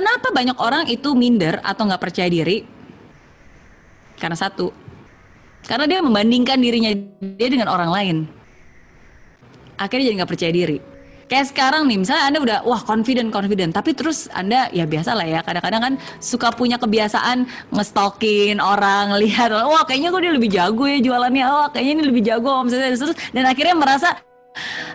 Kenapa 0.00 0.32
banyak 0.32 0.56
orang 0.56 0.88
itu 0.88 1.12
minder 1.12 1.60
atau 1.60 1.84
nggak 1.84 2.00
percaya 2.00 2.32
diri? 2.32 2.64
Karena 4.16 4.32
satu, 4.32 4.72
karena 5.68 5.84
dia 5.84 6.00
membandingkan 6.00 6.56
dirinya 6.56 6.88
dia 7.20 7.48
dengan 7.52 7.68
orang 7.68 7.92
lain. 7.92 8.16
Akhirnya 9.76 10.08
jadi 10.08 10.16
nggak 10.24 10.32
percaya 10.32 10.52
diri. 10.56 10.80
Kayak 11.28 11.52
sekarang 11.52 11.84
nih, 11.84 12.00
misalnya 12.00 12.24
Anda 12.32 12.38
udah 12.40 12.58
wah 12.64 12.80
confident 12.80 13.28
confident, 13.28 13.76
tapi 13.76 13.92
terus 13.92 14.24
Anda 14.32 14.72
ya 14.72 14.88
biasa 14.88 15.12
lah 15.12 15.28
ya, 15.28 15.44
kadang-kadang 15.44 15.82
kan 15.84 15.94
suka 16.16 16.48
punya 16.48 16.80
kebiasaan 16.80 17.44
ngestalkin 17.68 18.56
orang, 18.56 19.12
lihat 19.20 19.52
wah 19.52 19.84
kayaknya 19.84 20.16
kok 20.16 20.22
dia 20.24 20.32
lebih 20.32 20.48
jago 20.48 20.88
ya 20.88 20.96
jualannya, 20.96 21.44
wah 21.44 21.68
kayaknya 21.68 21.92
ini 22.00 22.04
lebih 22.08 22.24
jago 22.24 22.64
misalnya 22.64 22.96
terus 22.96 23.16
dan 23.36 23.44
akhirnya 23.44 23.76
merasa 23.76 24.16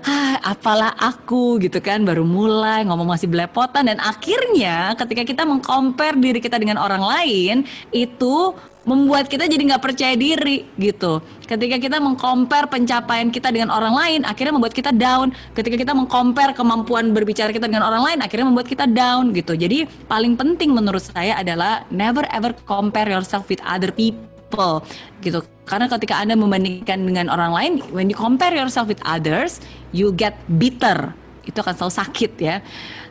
ah, 0.05 0.35
apalah 0.43 0.93
aku 0.99 1.57
gitu 1.63 1.79
kan 1.79 2.03
baru 2.03 2.27
mulai 2.27 2.83
ngomong 2.85 3.07
masih 3.15 3.31
belepotan 3.31 3.87
dan 3.87 3.97
akhirnya 4.03 4.93
ketika 4.99 5.23
kita 5.23 5.43
mengcompare 5.47 6.17
diri 6.19 6.39
kita 6.43 6.59
dengan 6.59 6.77
orang 6.77 7.03
lain 7.03 7.55
itu 7.95 8.53
membuat 8.85 9.25
kita 9.25 9.49
jadi 9.49 9.65
nggak 9.65 9.81
percaya 9.81 10.13
diri 10.13 10.61
gitu. 10.77 11.19
Ketika 11.49 11.81
kita 11.81 11.97
mengcompare 11.97 12.69
pencapaian 12.69 13.33
kita 13.33 13.49
dengan 13.49 13.73
orang 13.73 13.97
lain, 13.97 14.19
akhirnya 14.23 14.53
membuat 14.53 14.77
kita 14.77 14.93
down. 14.93 15.33
Ketika 15.57 15.75
kita 15.75 15.93
mengcompare 15.97 16.53
kemampuan 16.53 17.09
berbicara 17.11 17.49
kita 17.49 17.65
dengan 17.65 17.89
orang 17.89 18.13
lain, 18.13 18.19
akhirnya 18.21 18.45
membuat 18.45 18.69
kita 18.69 18.85
down 18.85 19.33
gitu. 19.33 19.57
Jadi 19.57 19.89
paling 20.05 20.37
penting 20.37 20.71
menurut 20.71 21.01
saya 21.01 21.41
adalah 21.41 21.83
never 21.89 22.29
ever 22.29 22.53
compare 22.69 23.09
yourself 23.09 23.49
with 23.49 23.59
other 23.65 23.89
people 23.89 24.85
gitu. 25.25 25.41
Karena 25.65 25.89
ketika 25.89 26.21
Anda 26.21 26.37
membandingkan 26.37 27.01
dengan 27.05 27.27
orang 27.33 27.51
lain, 27.53 27.73
when 27.89 28.07
you 28.09 28.17
compare 28.17 28.53
yourself 28.53 28.85
with 28.85 29.01
others, 29.01 29.61
you 29.89 30.13
get 30.13 30.37
bitter. 30.61 31.13
Itu 31.45 31.61
akan 31.65 31.73
selalu 31.73 31.95
sakit 32.05 32.31
ya. 32.37 32.61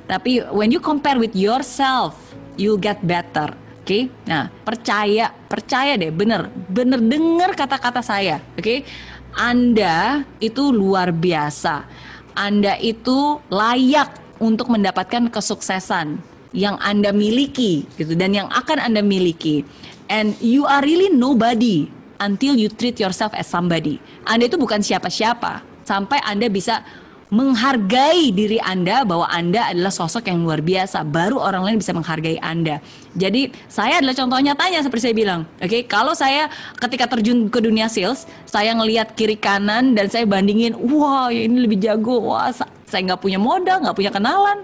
Tapi 0.07 0.43
when 0.55 0.71
you 0.71 0.79
compare 0.79 1.19
with 1.19 1.35
yourself, 1.35 2.15
you 2.55 2.79
get 2.79 3.03
better 3.03 3.55
Oke, 3.85 3.93
okay? 3.93 4.05
nah 4.25 4.49
percaya, 4.49 5.29
percaya 5.29 6.01
deh, 6.01 6.09
bener, 6.09 6.49
bener 6.49 7.05
denger 7.05 7.53
kata-kata 7.53 8.01
saya. 8.01 8.41
Oke, 8.57 8.65
okay? 8.65 8.79
Anda 9.37 10.25
itu 10.41 10.73
luar 10.73 11.13
biasa. 11.13 11.85
Anda 12.33 12.81
itu 12.81 13.45
layak 13.53 14.41
untuk 14.41 14.73
mendapatkan 14.73 15.29
kesuksesan 15.29 16.17
yang 16.57 16.81
Anda 16.81 17.13
miliki, 17.13 17.85
gitu, 18.01 18.17
dan 18.17 18.33
yang 18.33 18.49
akan 18.49 18.81
Anda 18.81 19.05
miliki. 19.05 19.69
And 20.09 20.33
you 20.41 20.65
are 20.65 20.81
really 20.81 21.13
nobody 21.13 21.85
until 22.25 22.57
you 22.57 22.73
treat 22.73 22.97
yourself 22.97 23.37
as 23.37 23.45
somebody. 23.45 24.01
Anda 24.25 24.49
itu 24.49 24.57
bukan 24.57 24.81
siapa-siapa 24.81 25.61
sampai 25.85 26.25
Anda 26.25 26.49
bisa 26.49 26.81
menghargai 27.35 28.31
diri 28.31 28.63
Anda 28.63 29.03
bahwa 29.03 29.27
Anda 29.27 29.75
adalah 29.75 29.91
sosok 29.91 30.31
yang 30.31 30.47
luar 30.47 30.63
biasa. 30.63 31.03
Baru 31.03 31.43
orang 31.43 31.67
lain 31.67 31.77
bisa 31.83 31.91
menghargai 31.91 32.39
Anda. 32.39 32.79
Jadi 33.19 33.51
saya 33.67 33.99
adalah 33.99 34.15
contoh 34.15 34.39
nyatanya 34.39 34.87
seperti 34.87 35.11
saya 35.11 35.17
bilang. 35.17 35.41
Oke, 35.59 35.67
okay? 35.67 35.83
kalau 35.83 36.15
saya 36.15 36.47
ketika 36.79 37.11
terjun 37.11 37.51
ke 37.51 37.59
dunia 37.59 37.91
sales, 37.91 38.31
saya 38.47 38.71
ngelihat 38.79 39.19
kiri 39.19 39.35
kanan 39.35 39.99
dan 39.99 40.07
saya 40.07 40.29
bandingin, 40.29 40.79
wah 40.79 41.33
ini 41.33 41.67
lebih 41.67 41.83
jago, 41.83 42.23
wah 42.31 42.55
saya 42.87 43.01
nggak 43.03 43.21
punya 43.21 43.43
modal, 43.43 43.83
nggak 43.83 43.97
punya 43.99 44.13
kenalan, 44.15 44.63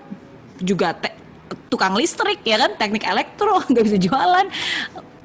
juga 0.62 0.94
te 0.94 1.10
tukang 1.66 1.94
listrik 1.98 2.42
ya 2.46 2.58
kan, 2.58 2.78
teknik 2.78 3.02
elektro 3.02 3.58
nggak 3.70 3.84
bisa 3.86 3.98
jualan, 3.98 4.46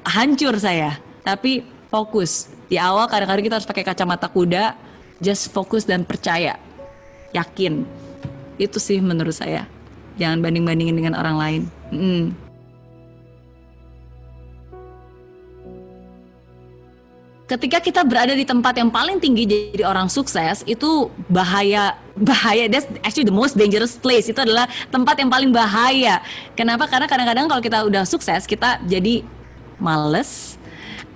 hancur 0.02 0.54
saya. 0.58 0.98
Tapi 1.22 1.75
fokus. 1.88 2.50
Di 2.66 2.76
awal 2.76 3.06
kadang-kadang 3.06 3.44
kita 3.44 3.56
harus 3.60 3.68
pakai 3.68 3.84
kacamata 3.86 4.26
kuda, 4.26 4.74
just 5.22 5.50
fokus 5.54 5.86
dan 5.86 6.02
percaya. 6.02 6.58
Yakin. 7.30 7.86
Itu 8.56 8.80
sih 8.80 8.98
menurut 8.98 9.36
saya. 9.36 9.68
Jangan 10.16 10.40
banding 10.40 10.64
bandingin 10.64 10.96
dengan 10.96 11.14
orang 11.18 11.36
lain. 11.36 11.62
Mm. 11.92 12.46
ketika 17.46 17.78
kita 17.78 18.02
berada 18.02 18.34
di 18.34 18.42
tempat 18.42 18.74
yang 18.74 18.90
paling 18.90 19.22
tinggi 19.22 19.46
jadi 19.46 19.86
orang 19.86 20.10
sukses 20.10 20.66
itu 20.66 21.08
bahaya 21.30 21.94
bahaya. 22.18 22.66
That's 22.66 22.90
actually 23.06 23.30
the 23.30 23.34
most 23.34 23.54
dangerous 23.54 23.94
place. 23.94 24.26
Itu 24.26 24.42
adalah 24.42 24.66
tempat 24.90 25.14
yang 25.22 25.30
paling 25.30 25.54
bahaya. 25.54 26.20
Kenapa? 26.58 26.90
Karena 26.90 27.06
kadang-kadang 27.06 27.46
kalau 27.46 27.62
kita 27.62 27.78
udah 27.86 28.02
sukses 28.02 28.44
kita 28.44 28.82
jadi 28.84 29.22
males 29.78 30.55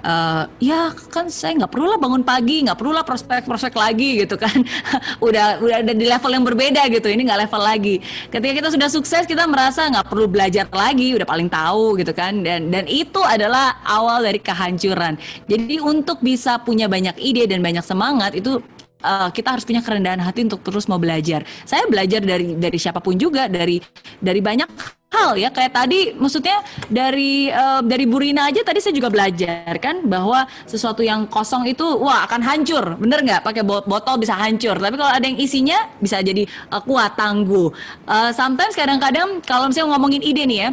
uh, 0.03 0.45
ya 0.61 0.93
kan 1.09 1.29
saya 1.29 1.57
nggak 1.65 1.73
perlu 1.73 1.87
lah 1.89 1.99
bangun 2.01 2.25
pagi 2.25 2.65
nggak 2.65 2.77
perlu 2.77 2.93
lah 2.93 3.05
prospek-prospek 3.05 3.75
lagi 3.77 4.25
gitu 4.25 4.37
kan. 4.37 4.55
Udah 5.27 5.61
udah 5.61 5.77
ada 5.85 5.93
di 5.93 6.07
level 6.09 6.33
yang 6.33 6.45
berbeda 6.45 6.83
gitu 6.89 7.09
ini 7.09 7.29
nggak 7.29 7.49
level 7.49 7.63
lagi. 7.63 7.97
Ketika 8.33 8.53
kita 8.57 8.69
sudah 8.73 8.89
sukses 8.89 9.25
kita 9.29 9.45
merasa 9.47 9.87
nggak 9.89 10.07
perlu 10.09 10.27
belajar 10.27 10.67
lagi 10.73 11.13
udah 11.17 11.29
paling 11.29 11.49
tahu 11.49 12.01
gitu 12.01 12.13
kan. 12.17 12.41
Dan 12.41 12.73
dan 12.73 12.89
itu 12.89 13.21
adalah 13.21 13.79
awal 13.85 14.25
dari 14.25 14.41
kehancuran. 14.41 15.21
Jadi 15.47 15.77
untuk 15.81 16.21
bisa 16.25 16.57
punya 16.61 16.89
banyak 16.89 17.17
ide 17.21 17.47
dan 17.47 17.61
banyak 17.61 17.85
semangat 17.85 18.33
itu 18.37 18.59
uh, 19.05 19.29
kita 19.33 19.57
harus 19.57 19.65
punya 19.67 19.81
kerendahan 19.85 20.21
hati 20.21 20.47
untuk 20.47 20.65
terus 20.65 20.87
mau 20.87 21.01
belajar. 21.01 21.45
Saya 21.65 21.85
belajar 21.89 22.23
dari 22.25 22.57
dari 22.57 22.79
siapa 22.81 23.01
pun 23.03 23.17
juga, 23.17 23.49
dari 23.49 23.81
dari 24.21 24.41
banyak 24.41 24.69
hal 25.11 25.37
ya. 25.37 25.51
Kayak 25.51 25.73
tadi 25.75 26.15
maksudnya 26.15 26.63
dari 26.87 27.51
uh, 27.51 27.83
dari 27.83 28.05
Burina 28.07 28.49
aja 28.49 28.63
tadi 28.63 28.79
saya 28.79 28.95
juga 28.95 29.11
belajar 29.11 29.75
kan 29.83 30.07
bahwa 30.07 30.47
sesuatu 30.65 31.03
yang 31.03 31.27
kosong 31.27 31.67
itu 31.67 31.85
wah 31.85 32.25
akan 32.25 32.41
hancur. 32.41 32.97
Bener 33.01 33.21
nggak? 33.27 33.43
Pakai 33.43 33.63
botol 33.65 34.17
bisa 34.21 34.39
hancur. 34.39 34.79
Tapi 34.79 34.95
kalau 34.97 35.13
ada 35.13 35.27
yang 35.27 35.39
isinya 35.41 35.79
bisa 35.99 36.23
jadi 36.23 36.47
uh, 36.71 36.83
kuat 36.85 37.19
tangguh. 37.19 37.73
Uh, 38.07 38.31
sometimes 38.31 38.77
kadang-kadang 38.79 39.43
kalau 39.43 39.69
misalnya 39.69 39.97
ngomongin 39.97 40.23
ide 40.23 40.45
nih 40.47 40.61
ya 40.69 40.71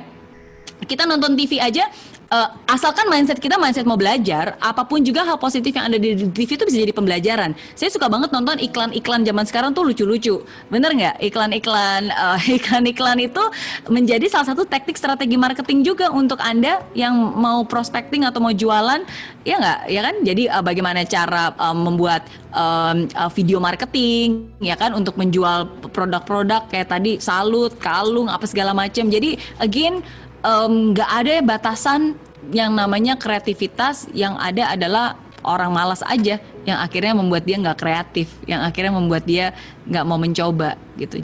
kita 0.86 1.10
nonton 1.10 1.34
TV 1.34 1.58
aja 1.58 1.90
uh, 2.32 2.50
asalkan 2.68 3.08
mindset 3.08 3.40
kita 3.40 3.56
mindset 3.60 3.88
mau 3.88 4.00
belajar, 4.00 4.56
apa 4.60 4.84
pun 4.84 5.02
juga 5.04 5.24
hal 5.24 5.40
positif 5.40 5.76
yang 5.76 5.88
ada 5.92 5.98
di 6.00 6.16
TV 6.32 6.60
itu 6.60 6.64
bisa 6.68 6.78
jadi 6.84 6.94
pembelajaran. 6.94 7.56
Saya 7.74 7.90
suka 7.92 8.12
banget 8.12 8.30
nonton 8.32 8.60
iklan-iklan 8.60 9.24
zaman 9.24 9.46
sekarang 9.48 9.72
tuh 9.72 9.88
lucu-lucu, 9.88 10.44
bener 10.68 10.92
nggak? 10.94 11.16
Iklan-iklan 11.24 12.12
uh, 12.12 12.40
iklan-iklan 12.60 13.18
itu 13.24 13.44
menjadi 13.88 14.26
salah 14.28 14.54
satu 14.54 14.68
teknik 14.68 15.00
strategi 15.00 15.36
marketing 15.40 15.84
juga 15.84 16.12
untuk 16.12 16.40
anda 16.44 16.84
yang 16.94 17.16
mau 17.16 17.64
prospecting 17.64 18.28
atau 18.28 18.44
mau 18.44 18.54
jualan, 18.54 19.04
ya 19.48 19.56
nggak? 19.60 19.80
Ya 19.92 20.02
kan? 20.04 20.16
Jadi 20.24 20.44
uh, 20.52 20.64
bagaimana 20.64 21.04
cara 21.08 21.56
uh, 21.56 21.76
membuat 21.76 22.28
um, 22.52 23.08
uh, 23.16 23.32
video 23.32 23.58
marketing, 23.64 24.52
ya 24.60 24.76
kan? 24.76 24.94
Untuk 24.94 25.16
menjual 25.16 25.90
produk-produk 25.92 26.68
kayak 26.70 26.92
tadi 26.92 27.20
salut, 27.24 27.76
kalung, 27.80 28.28
apa 28.28 28.44
segala 28.46 28.76
macam. 28.76 29.08
Jadi 29.08 29.40
again 29.62 30.04
nggak 30.46 31.10
um, 31.12 31.18
ada 31.24 31.34
batasan. 31.44 32.16
Yang 32.48 32.72
namanya 32.80 33.14
kreativitas 33.20 34.08
yang 34.16 34.40
ada 34.40 34.72
adalah 34.72 35.20
orang 35.44 35.74
malas 35.74 36.00
aja. 36.06 36.40
Yang 36.64 36.80
akhirnya 36.80 37.14
membuat 37.18 37.44
dia 37.44 37.58
nggak 37.60 37.80
kreatif. 37.80 38.28
Yang 38.48 38.62
akhirnya 38.72 38.94
membuat 38.96 39.24
dia 39.28 39.52
nggak 39.84 40.06
mau 40.08 40.20
mencoba 40.20 40.80
gitu 40.96 41.24